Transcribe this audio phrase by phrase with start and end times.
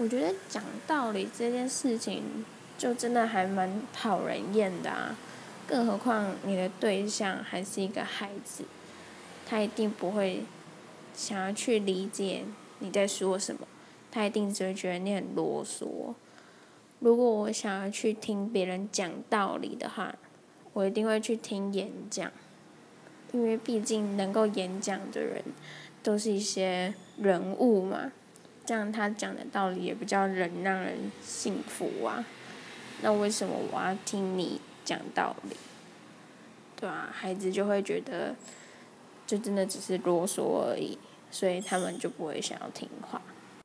[0.00, 2.22] 我觉得讲道理这件事情，
[2.78, 5.18] 就真的还蛮讨人厌的啊。
[5.66, 8.64] 更何况你的对象还是一个孩子，
[9.44, 10.44] 他一定不会
[11.14, 12.44] 想要去理解
[12.78, 13.66] 你在说什么，
[14.12, 16.14] 他一定只会觉得你很啰嗦。
[17.00, 20.14] 如果我想要去听别人讲道理的话，
[20.74, 22.30] 我一定会去听演讲，
[23.32, 25.42] 因为毕竟能够演讲的人
[26.04, 28.12] 都是一些人物嘛。
[28.68, 32.22] 像他讲的道理也比较能让人信服啊，
[33.00, 35.56] 那为什么我要听你讲道理？
[36.78, 38.36] 对啊，孩子就会觉得，
[39.26, 40.98] 就真的只是啰嗦而已，
[41.30, 43.22] 所以他们就不会想要听话。